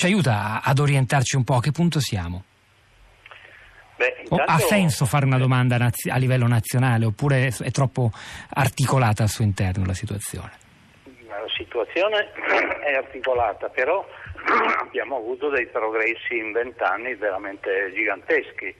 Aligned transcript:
Ci 0.00 0.06
aiuta 0.06 0.62
ad 0.64 0.78
orientarci 0.78 1.36
un 1.36 1.44
po' 1.44 1.56
a 1.56 1.60
che 1.60 1.72
punto 1.72 2.00
siamo? 2.00 2.42
Beh, 3.96 4.22
intanto... 4.22 4.50
Ha 4.50 4.56
senso 4.56 5.04
fare 5.04 5.26
una 5.26 5.36
domanda 5.36 5.76
a 5.76 6.16
livello 6.16 6.46
nazionale 6.46 7.04
oppure 7.04 7.48
è 7.48 7.70
troppo 7.70 8.10
articolata 8.54 9.24
al 9.24 9.28
suo 9.28 9.44
interno 9.44 9.84
la 9.84 9.92
situazione? 9.92 10.52
La 11.28 11.44
situazione 11.54 12.30
è 12.82 12.94
articolata, 12.94 13.68
però 13.68 14.02
abbiamo 14.80 15.16
avuto 15.16 15.50
dei 15.50 15.66
progressi 15.66 16.34
in 16.34 16.52
vent'anni 16.52 17.14
veramente 17.16 17.92
giganteschi 17.92 18.74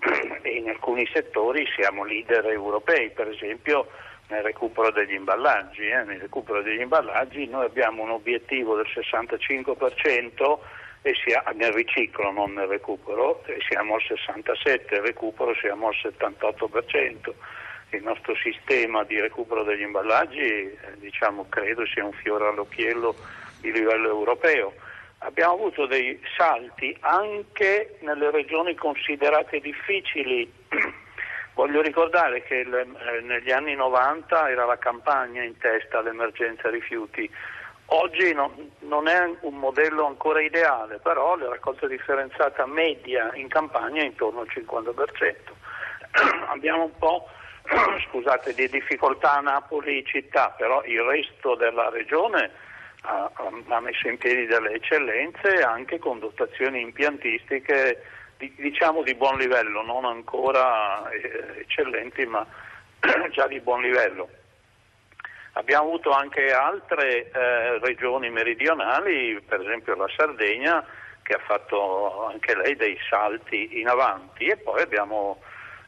e 0.42 0.50
in 0.50 0.68
alcuni 0.68 1.08
settori 1.14 1.64
siamo 1.74 2.04
leader 2.04 2.44
europei, 2.44 3.10
per 3.12 3.28
esempio 3.28 3.88
nel 4.28 4.42
recupero 4.42 4.90
degli 4.90 5.14
imballaggi. 5.14 5.86
Eh? 5.86 6.02
Nel 6.04 6.20
recupero 6.20 6.62
degli 6.62 6.80
imballaggi 6.80 7.46
noi 7.46 7.66
abbiamo 7.66 8.02
un 8.02 8.10
obiettivo 8.10 8.76
del 8.76 8.86
65% 8.88 10.58
e 11.02 11.14
sia, 11.24 11.42
nel 11.54 11.72
riciclo, 11.72 12.30
non 12.30 12.52
nel 12.52 12.68
recupero, 12.68 13.42
e 13.46 13.58
siamo 13.68 13.94
al 13.94 14.02
67%, 14.02 14.84
nel 14.90 15.00
recupero 15.02 15.54
siamo 15.56 15.88
al 15.88 15.94
78%. 16.00 17.32
Il 17.90 18.02
nostro 18.02 18.34
sistema 18.36 19.04
di 19.04 19.20
recupero 19.20 19.64
degli 19.64 19.82
imballaggi 19.82 20.38
eh, 20.40 20.76
diciamo, 20.96 21.46
credo 21.48 21.84
sia 21.86 22.04
un 22.04 22.12
fiore 22.12 22.48
all'occhiello 22.48 23.14
di 23.60 23.70
livello 23.70 24.08
europeo. 24.08 24.72
Abbiamo 25.18 25.54
avuto 25.54 25.86
dei 25.86 26.18
salti 26.36 26.96
anche 27.00 27.98
nelle 28.00 28.30
regioni 28.30 28.74
considerate 28.74 29.60
difficili. 29.60 30.50
Voglio 31.54 31.82
ricordare 31.82 32.42
che 32.42 32.56
il, 32.56 32.74
eh, 32.74 33.20
negli 33.20 33.50
anni 33.50 33.74
90 33.74 34.50
era 34.50 34.64
la 34.64 34.78
campagna 34.78 35.42
in 35.42 35.58
testa 35.58 35.98
all'emergenza 35.98 36.70
rifiuti 36.70 37.30
Oggi 37.94 38.32
no, 38.32 38.54
non 38.80 39.06
è 39.06 39.30
un 39.40 39.54
modello 39.58 40.06
ancora 40.06 40.40
ideale, 40.40 40.98
però 40.98 41.36
la 41.36 41.48
raccolta 41.50 41.86
differenziata 41.86 42.64
media 42.64 43.30
in 43.34 43.48
campagna 43.48 44.00
è 44.00 44.06
intorno 44.06 44.40
al 44.40 44.48
50%. 44.48 45.34
Abbiamo 46.48 46.84
un 46.84 46.96
po' 46.96 47.28
scusate, 48.08 48.54
di 48.54 48.68
difficoltà 48.68 49.36
a 49.36 49.40
Napoli 49.40 50.04
città, 50.06 50.54
però 50.56 50.82
il 50.84 51.02
resto 51.02 51.54
della 51.54 51.90
regione 51.90 52.50
ha, 53.02 53.30
ha 53.68 53.80
messo 53.80 54.08
in 54.08 54.16
piedi 54.16 54.46
delle 54.46 54.72
eccellenze 54.72 55.62
anche 55.62 55.98
con 55.98 56.18
dotazioni 56.18 56.80
impiantistiche 56.80 58.02
diciamo 58.56 59.02
di 59.02 59.14
buon 59.14 59.36
livello, 59.36 59.82
non 59.82 60.04
ancora 60.04 61.08
eh, 61.10 61.60
eccellenti 61.60 62.24
ma 62.26 62.46
già 63.30 63.46
di 63.46 63.60
buon 63.60 63.82
livello. 63.82 64.28
Abbiamo 65.54 65.88
avuto 65.88 66.10
anche 66.10 66.50
altre 66.50 67.30
eh, 67.30 67.78
regioni 67.80 68.30
meridionali, 68.30 69.38
per 69.46 69.60
esempio 69.60 69.94
la 69.94 70.08
Sardegna, 70.16 70.82
che 71.22 71.34
ha 71.34 71.40
fatto 71.40 72.26
anche 72.26 72.56
lei 72.56 72.74
dei 72.74 72.98
salti 73.08 73.78
in 73.78 73.88
avanti 73.88 74.46
e 74.46 74.56
poi 74.56 74.80
abbiamo 74.80 75.40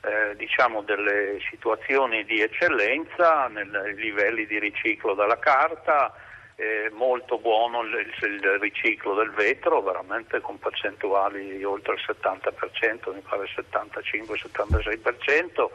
eh, 0.02 0.36
diciamo 0.36 0.82
delle 0.82 1.38
situazioni 1.50 2.24
di 2.24 2.40
eccellenza 2.40 3.48
nei 3.48 3.94
livelli 3.94 4.46
di 4.46 4.58
riciclo 4.58 5.14
della 5.14 5.38
carta, 5.38 6.12
eh, 6.56 6.90
molto 6.92 7.38
buono 7.38 7.82
il, 7.82 8.12
il, 8.22 8.58
riciclo 8.60 9.14
del 9.14 9.30
vetro, 9.30 9.82
veramente 9.82 10.40
con 10.40 10.58
percentuali 10.58 11.62
oltre 11.64 11.94
il 11.94 12.04
70%, 12.06 13.12
mi 13.12 13.20
pare 13.20 13.44
il 13.44 13.50
75-76% 13.72 15.68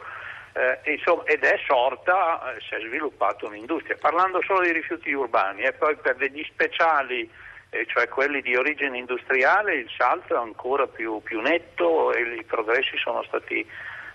eh, 0.52 0.80
insomma, 0.92 1.24
ed 1.24 1.44
è 1.44 1.58
sorta, 1.66 2.54
eh, 2.54 2.60
si 2.60 2.74
è 2.74 2.80
sviluppata 2.80 3.46
un'industria. 3.46 3.96
Parlando 4.00 4.42
solo 4.42 4.62
di 4.62 4.72
rifiuti 4.72 5.12
urbani 5.12 5.62
e 5.62 5.72
poi 5.72 5.96
per 5.96 6.16
degli 6.16 6.44
speciali, 6.50 7.30
eh, 7.70 7.86
cioè 7.86 8.08
quelli 8.08 8.40
di 8.40 8.56
origine 8.56 8.98
industriale, 8.98 9.74
il 9.74 9.90
salto 9.96 10.34
è 10.34 10.38
ancora 10.38 10.86
più, 10.86 11.20
più 11.22 11.40
netto 11.40 12.12
e 12.12 12.22
i 12.34 12.44
progressi 12.44 12.96
sono 12.96 13.22
stati 13.24 13.64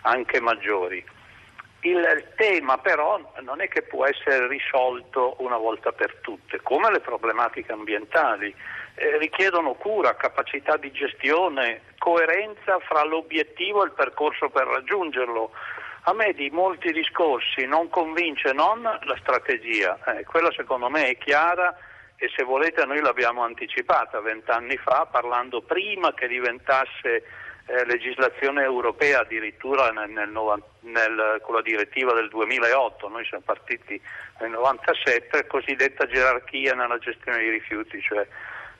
anche 0.02 0.42
maggiori. 0.42 1.04
Il 1.86 2.31
tema 2.36 2.79
però 2.79 3.22
non 3.41 3.62
è 3.62 3.68
che 3.68 3.84
può 3.84 4.07
essere 4.07 4.47
risolto 4.47 5.35
una 5.38 5.57
volta 5.57 5.91
per 5.91 6.16
tutte, 6.22 6.59
come 6.63 6.90
le 6.90 7.00
problematiche 7.00 7.72
ambientali. 7.72 8.53
Eh, 8.96 9.19
richiedono 9.19 9.75
cura, 9.75 10.16
capacità 10.16 10.78
di 10.78 10.91
gestione, 10.91 11.81
coerenza 12.00 12.79
fra 12.79 13.03
l'obiettivo 13.03 13.84
e 13.84 13.85
il 13.85 13.91
percorso 13.91 14.50
per 14.50 14.66
raggiungerlo. 14.66 15.51
A 16.06 16.13
me 16.13 16.34
di 16.34 16.50
molti 16.50 16.91
discorsi 16.91 17.68
non 17.68 17.88
convince 17.90 18.51
non 18.51 18.81
la 18.81 19.18
strategia, 19.19 20.00
eh, 20.06 20.24
quella 20.24 20.51
secondo 20.53 20.90
me 20.90 21.09
è 21.09 21.18
chiara 21.19 21.78
e 22.18 22.31
se 22.35 22.44
volete 22.44 22.84
noi 22.85 23.00
l'abbiamo 23.00 23.44
anticipata 23.44 24.19
vent'anni 24.22 24.78
fa 24.78 25.07
parlando 25.12 25.62
prima 25.62 26.16
che 26.16 26.28
diventasse 26.28 27.44
eh, 27.68 27.86
legislazione 27.86 28.64
europea 28.64 29.22
addirittura 29.22 29.90
nel, 29.90 30.09
nel, 30.09 30.30
nel, 30.81 31.40
con 31.42 31.56
la 31.56 31.62
direttiva 31.62 32.14
del 32.14 32.30
2008, 32.30 33.08
noi 33.09 33.26
siamo 33.26 33.44
partiti 33.46 34.00
nel 34.40 34.52
97, 34.52 35.48
cosiddetta 35.48 36.06
gerarchia 36.06 36.74
nella 36.74 37.00
gestione 37.00 37.38
dei 37.38 37.50
rifiuti, 37.50 38.00
cioè 38.02 38.28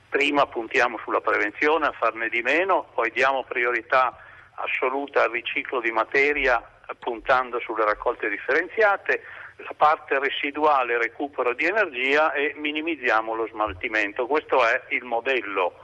prima 0.10 0.46
puntiamo 0.46 1.00
sulla 1.04 1.22
prevenzione, 1.22 1.88
a 1.88 1.92
farne 1.92 2.30
di 2.30 2.42
meno, 2.42 2.90
poi 2.94 3.12
diamo 3.12 3.44
priorità 3.44 4.16
assoluta 4.56 5.24
al 5.24 5.32
riciclo 5.32 5.82
di 5.82 5.92
materia 5.92 6.64
puntando 7.00 7.60
sulle 7.60 7.84
raccolte 7.84 8.30
differenziate, 8.30 9.24
la 9.58 9.74
parte 9.76 10.20
residuale 10.20 10.98
recupero 10.98 11.54
di 11.54 11.66
energia 11.66 12.34
e 12.34 12.54
minimizziamo 12.56 13.34
lo 13.34 13.48
smaltimento. 13.48 14.28
Questo 14.28 14.66
è 14.66 14.84
il 14.90 15.04
modello 15.04 15.80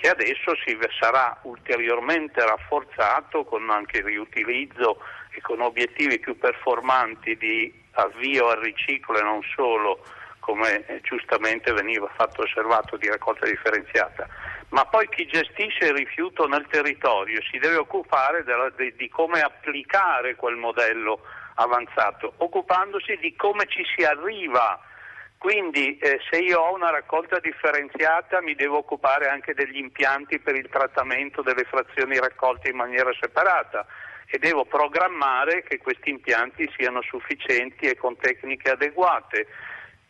che 0.00 0.08
adesso 0.08 0.56
si 0.64 0.78
sarà 0.98 1.38
ulteriormente 1.42 2.44
rafforzato 2.44 3.44
con 3.44 3.68
anche 3.68 3.98
il 3.98 4.04
riutilizzo 4.04 5.02
e 5.32 5.40
con 5.42 5.60
obiettivi 5.60 6.18
più 6.18 6.38
performanti 6.38 7.36
di 7.36 7.72
avvio 7.92 8.48
al 8.48 8.60
riciclo 8.60 9.18
e 9.18 9.22
non 9.22 9.42
solo 9.54 10.02
come 10.40 11.00
giustamente 11.02 11.70
veniva 11.72 12.10
fatto 12.16 12.42
osservato 12.42 12.96
di 12.96 13.08
raccolta 13.08 13.44
differenziata 13.44 14.26
ma 14.70 14.84
poi 14.86 15.08
chi 15.08 15.26
gestisce 15.26 15.86
il 15.86 15.94
rifiuto 15.94 16.46
nel 16.46 16.66
territorio 16.70 17.40
si 17.50 17.58
deve 17.58 17.76
occupare 17.76 18.44
della, 18.44 18.70
di, 18.70 18.94
di, 18.96 19.08
come 19.08 19.40
applicare 19.40 20.36
quel 20.36 20.56
modello 20.56 21.20
avanzato, 21.54 22.34
occupandosi 22.38 23.16
di 23.16 23.34
come 23.34 23.66
ci 23.66 23.84
si 23.94 24.04
arriva. 24.04 24.80
Quindi 25.40 25.96
eh, 25.96 26.20
se 26.28 26.36
io 26.36 26.60
ho 26.60 26.74
una 26.74 26.90
raccolta 26.90 27.38
differenziata 27.38 28.42
mi 28.42 28.54
devo 28.54 28.76
occupare 28.76 29.26
anche 29.26 29.54
degli 29.54 29.78
impianti 29.78 30.38
per 30.38 30.54
il 30.54 30.68
trattamento 30.68 31.40
delle 31.40 31.64
frazioni 31.64 32.18
raccolte 32.18 32.68
in 32.68 32.76
maniera 32.76 33.10
separata 33.18 33.86
e 34.26 34.36
devo 34.36 34.66
programmare 34.66 35.62
che 35.62 35.78
questi 35.78 36.10
impianti 36.10 36.70
siano 36.76 37.00
sufficienti 37.00 37.86
e 37.86 37.96
con 37.96 38.18
tecniche 38.18 38.72
adeguate 38.72 39.46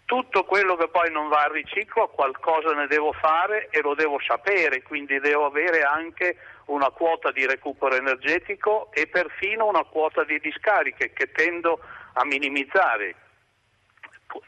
tutto 0.05 0.43
quello 0.43 0.75
che 0.75 0.89
poi 0.89 1.13
non 1.13 1.29
va 1.29 1.45
al 1.45 1.53
riciclo 1.53 2.09
qualcosa 2.09 2.73
ne 2.73 2.89
devo 2.89 3.13
fare 3.13 3.69
e 3.71 3.81
lo 3.83 3.95
devo 3.95 4.19
sapere, 4.19 4.83
quindi 4.83 5.21
devo 5.21 5.47
avere 5.47 5.83
anche 5.83 6.39
una 6.65 6.91
quota 6.91 7.31
di 7.31 7.47
recupero 7.47 7.95
energetico 7.95 8.91
e 8.93 9.07
perfino 9.07 9.69
una 9.69 9.85
quota 9.85 10.25
di 10.25 10.41
discariche 10.41 11.13
che 11.13 11.31
tendo 11.31 11.79
a 12.15 12.25
minimizzare. 12.25 13.15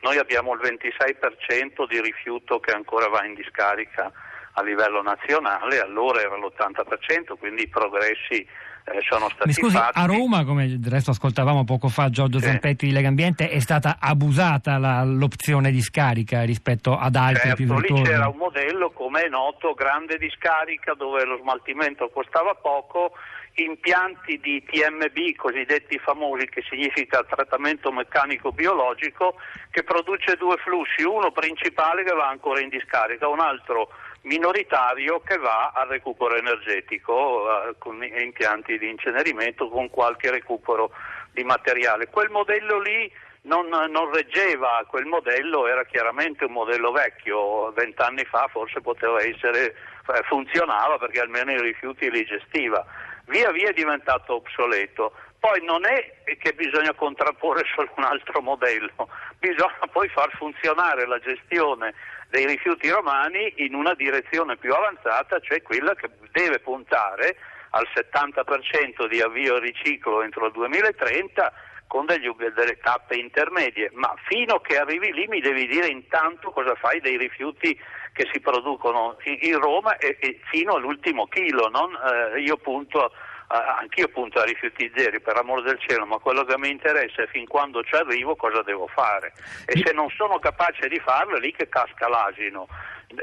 Noi 0.01 0.19
abbiamo 0.19 0.55
il 0.55 0.61
26% 0.61 1.87
di 1.89 2.01
rifiuto 2.01 2.61
che 2.61 2.73
ancora 2.73 3.09
va 3.09 3.25
in 3.25 3.35
discarica 3.35 4.13
a 4.53 4.63
livello 4.63 5.03
nazionale, 5.03 5.81
allora 5.81 6.21
era 6.21 6.37
l'80%, 6.37 7.39
quindi 7.39 7.63
i 7.63 7.69
progressi 7.69 8.47
eh, 8.85 9.01
sono 9.09 9.29
stati 9.29 9.47
Mi 9.47 9.53
scusi, 9.53 9.77
fatti. 9.77 9.99
a 9.99 10.07
Roma, 10.07 10.45
come 10.45 10.67
del 10.67 10.91
resto 10.91 11.13
ascoltavamo 11.13 11.65
poco 11.65 11.89
fa 11.89 12.11
Giorgio 12.11 12.39
sì. 12.39 12.47
Zampetti 12.47 12.87
di 12.87 12.93
Legambiente, 12.93 13.49
è 13.49 13.61
stata 13.61 13.97
abusata 14.01 14.77
la, 14.79 15.05
l'opzione 15.05 15.71
di 15.71 15.81
scarica 15.81 16.43
rispetto 16.43 16.99
ad 16.99 17.15
altri 17.15 17.49
certo, 17.49 17.57
più 17.57 17.67
virtuosi. 17.67 18.03
lì 18.03 18.09
c'era 18.09 18.29
un 18.29 18.37
modello, 18.37 18.91
come 18.91 19.23
è 19.23 19.29
noto, 19.29 19.73
grande 19.75 20.19
discarica 20.19 20.95
dove 20.95 21.25
lo 21.25 21.39
smaltimento 21.39 22.11
costava 22.11 22.55
poco, 22.55 23.13
impianti 23.55 24.41
di 24.43 24.65
TMB, 24.65 25.37
cosiddetti 25.37 25.99
famosi, 25.99 26.47
che 26.47 26.63
significa 26.69 27.23
trattamento 27.23 27.93
meccanico 27.93 28.51
biologico, 28.51 29.37
che 29.71 29.83
produce 29.85 30.37
due 30.37 30.57
flussi, 30.57 31.03
uno 31.03 31.31
principale 31.31 32.03
che 32.03 32.15
va 32.15 32.29
ancora 32.29 32.61
in 32.61 32.69
discarica, 32.69 33.29
un 33.29 33.41
altro 33.41 33.91
minoritario 34.23 35.21
che 35.21 35.37
va 35.39 35.73
al 35.75 35.89
recupero 35.89 36.37
energetico 36.37 37.69
eh, 37.69 37.75
con 37.79 38.03
impianti 38.03 38.79
di 38.79 38.89
incenerimento 38.89 39.69
con 39.69 39.91
qualche 39.91 40.31
recupero 40.31 40.93
di 41.33 41.45
materiale. 41.45 42.09
Quel 42.09 42.31
modello 42.31 42.79
lì 42.81 43.11
non, 43.43 43.67
non, 43.67 44.13
reggeva, 44.13 44.85
quel 44.87 45.07
modello 45.07 45.67
era 45.67 45.85
chiaramente 45.85 46.45
un 46.45 46.53
modello 46.53 46.93
vecchio, 46.93 47.73
vent'anni 47.73 48.25
fa 48.25 48.47
forse 48.49 48.81
poteva 48.81 49.21
essere, 49.21 49.75
eh, 50.15 50.23
funzionava 50.29 50.99
perché 50.99 51.21
almeno 51.21 51.51
i 51.53 51.61
rifiuti 51.61 52.11
li 52.11 52.25
gestiva. 52.25 52.85
Via 53.27 53.51
via 53.51 53.71
è 53.71 53.73
diventato 53.73 54.35
obsoleto. 54.35 55.15
Poi 55.39 55.61
non 55.65 55.85
è 55.85 56.37
che 56.39 56.53
bisogna 56.53 56.93
contrapporre 56.95 57.65
solo 57.75 57.91
un 57.97 58.05
altro 58.05 58.41
modello, 58.41 59.09
bisogna 59.41 59.89
poi 59.91 60.09
far 60.09 60.31
funzionare 60.37 61.05
la 61.07 61.19
gestione 61.19 61.95
dei 62.33 62.47
rifiuti 62.47 62.89
romani 62.89 63.53
in 63.57 63.75
una 63.75 63.93
direzione 63.93 64.57
più 64.57 64.73
avanzata, 64.73 65.39
cioè 65.41 65.61
quella 65.61 65.95
che 65.95 66.09
deve 66.33 66.61
puntare 66.61 67.37
al 67.73 67.87
70% 67.95 69.07
di 69.07 69.21
avvio 69.21 69.57
al 69.57 69.61
riciclo 69.61 70.23
entro 70.23 70.47
il 70.47 70.53
2030 70.53 71.53
con 71.87 72.07
degli, 72.07 72.27
delle 72.55 72.79
tappe 72.79 73.17
intermedie, 73.17 73.91
ma 73.93 74.15
fino 74.25 74.61
che 74.61 74.79
arrivi 74.79 75.13
lì 75.13 75.27
mi 75.29 75.41
devi 75.41 75.67
dire 75.67 75.89
intanto 75.89 76.51
cosa 76.53 76.75
fai 76.75 77.01
dei 77.01 77.19
rifiuti 77.19 77.79
che 78.15 78.27
si 78.33 78.41
producono 78.41 79.19
in, 79.25 79.59
Roma 79.59 79.99
e, 79.99 80.17
e, 80.19 80.41
fino 80.51 80.77
all'ultimo 80.77 81.27
chilo, 81.27 81.69
non, 81.69 81.93
eh, 81.93 82.41
io 82.41 82.57
punto 82.57 83.13
anch'io 83.53 84.09
punto 84.09 84.41
a 84.41 84.45
rifiuti 84.45 84.91
zeri 84.97 85.21
per 85.21 85.37
amore 85.37 85.63
del 85.63 85.79
cielo, 85.79 86.07
ma 86.07 86.19
quello 86.19 86.45
che 86.45 86.57
mi 86.59 86.71
interessa 86.71 87.23
è 87.23 87.27
fin 87.27 87.47
quando 87.47 87.83
ci 87.83 87.95
arrivo 87.95 88.35
cosa 88.35 88.63
devo 88.63 88.87
fare 88.87 89.33
e 89.67 89.81
se 89.85 89.93
non 89.93 90.09
sono 90.17 90.39
capace 90.39 90.89
di 90.89 90.99
farlo 91.01 91.37
è 91.37 91.41
lì 91.41 91.53
che 91.53 91.69
casca 91.69 92.09
l'asino. 92.09 92.67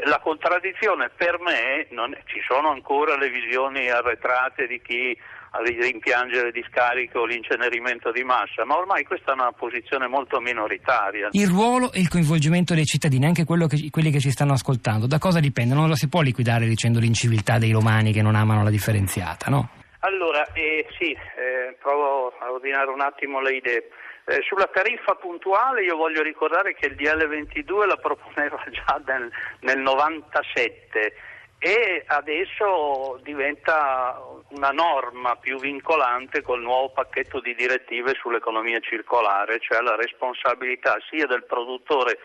La 0.05 0.19
contraddizione 0.19 1.09
per 1.09 1.39
me, 1.39 1.87
non, 1.89 2.15
ci 2.25 2.39
sono 2.47 2.69
ancora 2.69 3.17
le 3.17 3.29
visioni 3.29 3.89
arretrate 3.89 4.67
di 4.67 4.79
chi 4.81 5.17
rimpiange 5.51 6.43
le 6.43 6.51
discariche 6.51 7.17
o 7.17 7.25
l'incenerimento 7.25 8.11
di 8.11 8.23
massa, 8.23 8.65
ma 8.65 8.77
ormai 8.77 9.03
questa 9.03 9.31
è 9.31 9.33
una 9.33 9.51
posizione 9.51 10.07
molto 10.07 10.39
minoritaria. 10.39 11.29
Il 11.31 11.47
ruolo 11.47 11.91
e 11.91 12.01
il 12.01 12.07
coinvolgimento 12.07 12.75
dei 12.75 12.85
cittadini, 12.85 13.25
anche 13.25 13.45
che, 13.45 13.89
quelli 13.89 14.11
che 14.11 14.19
ci 14.19 14.29
stanno 14.29 14.53
ascoltando, 14.53 15.07
da 15.07 15.17
cosa 15.17 15.39
dipende? 15.39 15.73
Non 15.73 15.87
lo 15.87 15.95
si 15.95 16.07
può 16.07 16.21
liquidare 16.21 16.67
dicendo 16.67 16.99
l'inciviltà 16.99 17.57
dei 17.57 17.71
romani 17.71 18.11
che 18.11 18.21
non 18.21 18.35
amano 18.35 18.61
la 18.61 18.69
differenziata, 18.69 19.49
no? 19.49 19.69
Allora, 19.99 20.47
eh, 20.53 20.87
sì, 20.97 21.11
eh, 21.11 21.75
provo 21.79 22.33
a 22.39 22.51
ordinare 22.51 22.89
un 22.89 23.01
attimo 23.01 23.41
le 23.41 23.55
idee. 23.55 23.89
Eh, 24.25 24.41
sulla 24.47 24.69
tariffa 24.71 25.15
puntuale 25.15 25.83
io 25.83 25.97
voglio 25.97 26.21
ricordare 26.21 26.73
che 26.73 26.85
il 26.85 26.95
DL22 26.95 27.85
la 27.85 27.97
proponeva 27.97 28.63
già 28.69 29.01
nel, 29.05 29.29
nel 29.61 29.79
97 29.79 31.13
e 31.61 32.03
adesso 32.07 33.19
diventa 33.23 34.23
una 34.51 34.69
norma 34.69 35.35
più 35.35 35.59
vincolante 35.59 36.41
col 36.41 36.61
nuovo 36.61 36.91
pacchetto 36.91 37.41
di 37.41 37.53
direttive 37.53 38.13
sull'economia 38.13 38.79
circolare, 38.79 39.59
cioè 39.59 39.81
la 39.81 39.95
responsabilità 39.95 40.95
sia 41.09 41.25
del 41.25 41.43
produttore 41.43 42.19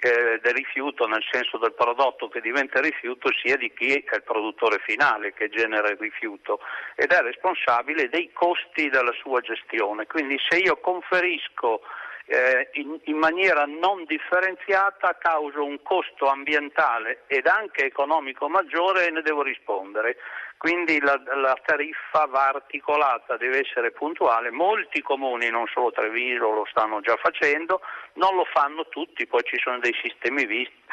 del 0.00 0.54
rifiuto 0.54 1.06
nel 1.06 1.22
senso 1.30 1.58
del 1.58 1.74
prodotto 1.74 2.28
che 2.28 2.40
diventa 2.40 2.80
rifiuto 2.80 3.28
sia 3.42 3.56
di 3.56 3.70
chi 3.72 3.92
è 3.92 4.16
il 4.16 4.22
produttore 4.22 4.78
finale 4.84 5.32
che 5.34 5.48
genera 5.50 5.90
il 5.90 5.98
rifiuto 5.98 6.60
ed 6.96 7.12
è 7.12 7.20
responsabile 7.20 8.08
dei 8.08 8.32
costi 8.32 8.88
della 8.88 9.12
sua 9.20 9.40
gestione. 9.40 10.06
Quindi 10.06 10.38
se 10.48 10.58
io 10.58 10.78
conferisco 10.78 11.82
eh, 12.30 12.70
in, 12.74 12.96
in, 13.04 13.16
maniera 13.16 13.64
non 13.66 14.04
differenziata 14.04 15.16
causa 15.18 15.60
un 15.60 15.82
costo 15.82 16.26
ambientale 16.26 17.24
ed 17.26 17.48
anche 17.48 17.84
economico 17.84 18.48
maggiore 18.48 19.08
e 19.08 19.10
ne 19.10 19.22
devo 19.22 19.42
rispondere. 19.42 20.16
Quindi 20.56 21.00
la, 21.00 21.20
la, 21.36 21.56
tariffa 21.64 22.26
va 22.26 22.48
articolata, 22.48 23.36
deve 23.36 23.60
essere 23.60 23.90
puntuale. 23.92 24.50
Molti 24.50 25.00
comuni, 25.00 25.48
non 25.48 25.66
solo 25.66 25.90
Treviso, 25.90 26.50
lo 26.50 26.66
stanno 26.70 27.00
già 27.00 27.16
facendo, 27.16 27.80
non 28.14 28.36
lo 28.36 28.44
fanno 28.44 28.86
tutti, 28.88 29.26
poi 29.26 29.42
ci 29.42 29.56
sono 29.58 29.78
dei 29.78 29.94
sistemi 30.02 30.46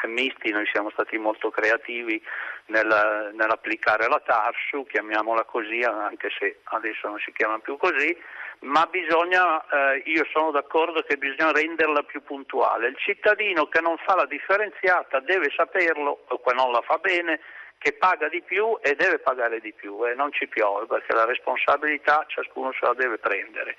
misti, 0.06 0.50
noi 0.50 0.66
siamo 0.72 0.90
stati 0.90 1.18
molto 1.18 1.50
creativi 1.50 2.20
nel, 2.66 3.30
nell'applicare 3.34 4.08
la 4.08 4.20
TARSU, 4.24 4.86
chiamiamola 4.86 5.44
così, 5.44 5.82
anche 5.82 6.30
se 6.36 6.60
adesso 6.64 7.06
non 7.06 7.18
si 7.18 7.30
chiama 7.32 7.58
più 7.58 7.76
così, 7.76 8.16
ma 8.60 8.86
bisogna, 8.86 9.64
eh, 9.68 10.02
io 10.06 10.26
sono 10.32 10.50
d'accordo 10.50 11.02
che 11.02 11.16
bisogna 11.16 11.52
renderla 11.52 12.02
più 12.02 12.22
puntuale. 12.22 12.88
Il 12.88 12.96
cittadino 12.96 13.68
che 13.68 13.80
non 13.80 13.96
fa 13.98 14.14
la 14.14 14.26
differenziata 14.26 15.20
deve 15.20 15.50
saperlo, 15.54 16.24
o 16.28 16.40
che 16.40 16.54
non 16.54 16.72
la 16.72 16.82
fa 16.82 16.98
bene, 16.98 17.40
che 17.78 17.92
paga 17.92 18.28
di 18.28 18.42
più 18.42 18.76
e 18.82 18.94
deve 18.96 19.20
pagare 19.20 19.60
di 19.60 19.72
più 19.72 20.04
e 20.04 20.14
non 20.14 20.32
ci 20.32 20.48
piove 20.48 20.86
perché 20.86 21.14
la 21.14 21.24
responsabilità 21.24 22.24
ciascuno 22.26 22.72
se 22.72 22.84
la 22.84 22.94
deve 22.94 23.18
prendere. 23.18 23.76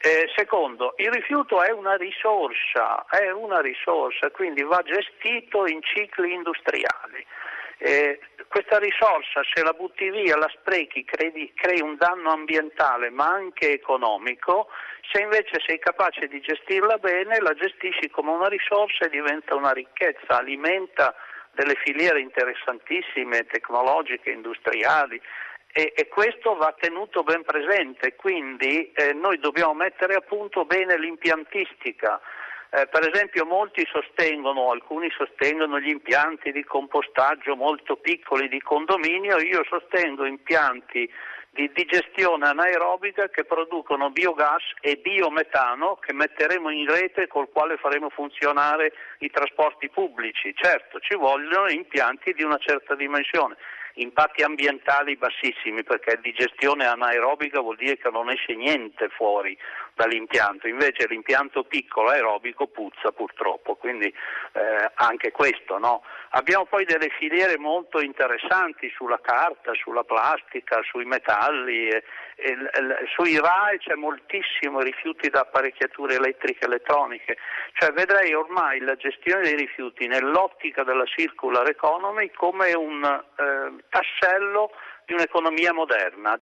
Eh, 0.00 0.30
secondo, 0.36 0.94
il 0.98 1.10
rifiuto 1.10 1.62
è 1.62 1.72
una 1.72 1.96
risorsa, 1.96 3.04
è 3.08 3.30
una 3.30 3.60
risorsa, 3.60 4.30
quindi 4.30 4.62
va 4.62 4.80
gestito 4.84 5.66
in 5.66 5.82
cicli 5.82 6.32
industriali. 6.32 7.24
Eh, 7.78 8.18
questa 8.48 8.78
risorsa 8.78 9.42
se 9.54 9.62
la 9.62 9.72
butti 9.72 10.10
via, 10.10 10.36
la 10.36 10.50
sprechi, 10.52 11.04
crei, 11.04 11.52
crei 11.54 11.80
un 11.80 11.96
danno 11.96 12.30
ambientale 12.30 13.10
ma 13.10 13.28
anche 13.28 13.72
economico, 13.72 14.68
se 15.12 15.20
invece 15.22 15.60
sei 15.64 15.78
capace 15.78 16.26
di 16.26 16.40
gestirla 16.40 16.98
bene, 16.98 17.38
la 17.40 17.54
gestisci 17.54 18.10
come 18.10 18.30
una 18.30 18.48
risorsa 18.48 19.04
e 19.04 19.10
diventa 19.10 19.54
una 19.54 19.72
ricchezza, 19.72 20.38
alimenta 20.38 21.14
delle 21.52 21.76
filiere 21.76 22.20
interessantissime, 22.20 23.46
tecnologiche, 23.46 24.30
industriali. 24.30 25.20
E, 25.70 25.92
e 25.94 26.08
questo 26.08 26.56
va 26.56 26.74
tenuto 26.78 27.22
ben 27.22 27.44
presente, 27.44 28.16
quindi 28.16 28.90
eh, 28.92 29.12
noi 29.12 29.38
dobbiamo 29.38 29.74
mettere 29.74 30.14
a 30.14 30.20
punto 30.20 30.64
bene 30.64 30.98
l'impiantistica, 30.98 32.20
eh, 32.70 32.86
per 32.86 33.08
esempio 33.08 33.46
molti 33.46 33.86
sostengono, 33.90 34.70
alcuni 34.70 35.10
sostengono 35.16 35.80
gli 35.80 35.88
impianti 35.88 36.52
di 36.52 36.64
compostaggio 36.64 37.56
molto 37.56 37.96
piccoli 37.96 38.48
di 38.48 38.60
condominio, 38.60 39.38
io 39.38 39.64
sostengo 39.64 40.26
impianti 40.26 41.10
di 41.50 41.70
digestione 41.72 42.46
anaerobica 42.46 43.28
che 43.30 43.44
producono 43.44 44.10
biogas 44.10 44.62
e 44.80 44.96
biometano 44.96 45.96
che 45.96 46.12
metteremo 46.12 46.70
in 46.70 46.86
rete 46.86 47.26
col 47.26 47.48
quale 47.48 47.78
faremo 47.78 48.10
funzionare 48.10 48.92
i 49.20 49.30
trasporti 49.30 49.88
pubblici. 49.88 50.54
Certo, 50.54 51.00
ci 51.00 51.14
vogliono 51.14 51.70
impianti 51.70 52.32
di 52.34 52.42
una 52.42 52.58
certa 52.58 52.94
dimensione 52.94 53.56
impatti 54.00 54.42
ambientali 54.42 55.16
bassissimi 55.16 55.82
perché 55.82 56.18
digestione 56.20 56.86
anaerobica 56.86 57.60
vuol 57.60 57.76
dire 57.76 57.96
che 57.96 58.10
non 58.10 58.30
esce 58.30 58.54
niente 58.54 59.08
fuori 59.08 59.56
dall'impianto, 59.94 60.68
invece 60.68 61.06
l'impianto 61.08 61.64
piccolo 61.64 62.10
aerobico 62.10 62.68
puzza 62.68 63.10
purtroppo, 63.10 63.74
quindi 63.74 64.06
eh, 64.06 64.90
anche 64.94 65.32
questo. 65.32 65.78
No? 65.78 66.02
Abbiamo 66.30 66.66
poi 66.66 66.84
delle 66.84 67.08
filiere 67.18 67.56
molto 67.56 68.00
interessanti 68.00 68.90
sulla 68.94 69.18
carta, 69.22 69.72
sulla 69.74 70.04
plastica, 70.04 70.80
sui 70.82 71.06
metalli, 71.06 71.88
e, 71.88 72.02
e, 72.36 72.50
e, 72.50 72.56
sui 73.14 73.38
RAE 73.38 73.78
c'è 73.78 73.94
moltissimo 73.94 74.80
rifiuti 74.80 75.30
da 75.30 75.40
apparecchiature 75.40 76.16
elettriche 76.16 76.64
e 76.64 76.66
elettroniche, 76.66 77.38
cioè 77.72 77.92
vedrei 77.92 78.34
ormai 78.34 78.80
la 78.80 78.96
gestione 78.96 79.42
dei 79.42 79.56
rifiuti 79.56 80.06
nell'ottica 80.06 80.84
della 80.84 81.06
circular 81.06 81.66
economy 81.68 82.30
come 82.32 82.74
un 82.74 83.02
eh, 83.04 83.84
tassello 83.88 84.72
di 85.06 85.14
un'economia 85.14 85.72
moderna. 85.72 86.36